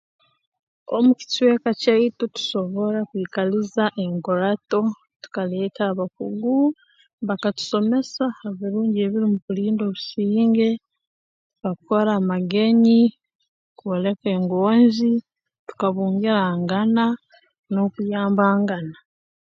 Omu 0.95 1.11
kicweka 1.19 1.69
kyaitu 1.81 2.23
tusobora 2.35 2.99
kwikaliza 3.09 3.83
enkurato 4.03 4.79
tukaleeta 5.21 5.81
abakugu 5.91 6.55
bakatusomesa 7.27 8.23
ha 8.39 8.47
birungi 8.57 8.97
ebiri 9.05 9.25
mu 9.31 9.37
kulinda 9.45 9.81
obusinge 9.85 10.69
tukakukora 10.79 12.11
amagenyi 12.19 13.01
kwoleka 13.79 14.25
engonzi 14.37 15.11
tukabungirangana 15.67 17.05
n'okuyambangana 17.71 18.95